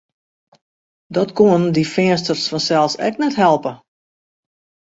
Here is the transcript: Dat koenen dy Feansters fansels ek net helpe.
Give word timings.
Dat 1.15 1.29
koenen 1.37 1.73
dy 1.75 1.83
Feansters 1.93 2.45
fansels 2.51 2.93
ek 3.07 3.15
net 3.21 3.39
helpe. 3.43 3.71